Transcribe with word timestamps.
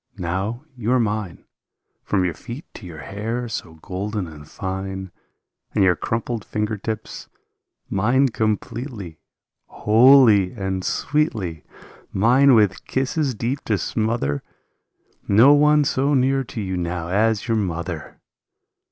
Now 0.17 0.63
you 0.75 0.91
are 0.93 0.99
mine 0.99 1.45
From 2.01 2.25
your 2.25 2.33
feet 2.33 2.65
to 2.73 2.87
your 2.87 3.01
hair 3.01 3.47
so 3.47 3.75
golden 3.83 4.25
and 4.25 4.49
fine, 4.49 5.11
And 5.75 5.83
your 5.83 5.95
crumpled 5.95 6.43
finger 6.43 6.75
tips... 6.75 7.29
mine 7.87 8.29
com 8.29 8.57
pletely, 8.57 9.17
Wholly 9.67 10.53
and 10.53 10.83
sweetly; 10.83 11.63
Mine 12.11 12.55
with 12.55 12.83
kisses 12.85 13.35
deep 13.35 13.63
to 13.65 13.77
smother. 13.77 14.41
No 15.27 15.53
one 15.53 15.83
so 15.83 16.15
near 16.15 16.43
to 16.45 16.59
you 16.61 16.77
now 16.77 17.09
as 17.09 17.47
your 17.47 17.57
mother 17.57 18.19